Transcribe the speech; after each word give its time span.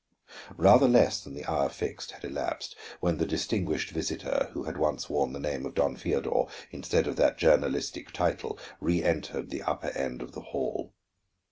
Rather 0.57 0.87
less 0.87 1.23
than 1.23 1.35
the 1.35 1.45
hour 1.47 1.69
fixed 1.69 2.13
had 2.13 2.23
elapsed 2.25 2.75
when 3.01 3.19
the 3.19 3.25
distinguished 3.27 3.91
visitor, 3.91 4.49
who 4.53 4.63
had 4.63 4.75
once 4.77 5.11
worn 5.11 5.31
the 5.31 5.39
name 5.39 5.63
of 5.63 5.75
Don 5.75 5.95
Feodor 5.95 6.47
instead 6.71 7.05
of 7.05 7.17
that 7.17 7.37
journalistic 7.37 8.11
title, 8.11 8.57
reëntered 8.81 9.51
the 9.51 9.61
upper 9.61 9.89
end 9.89 10.23
of 10.23 10.31
the 10.31 10.41
hall. 10.41 10.95